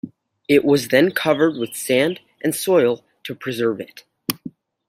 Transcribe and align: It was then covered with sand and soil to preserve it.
It 0.47 0.65
was 0.65 0.87
then 0.87 1.11
covered 1.11 1.57
with 1.57 1.75
sand 1.75 2.21
and 2.43 2.55
soil 2.55 3.05
to 3.23 3.35
preserve 3.35 3.79
it. 3.79 4.03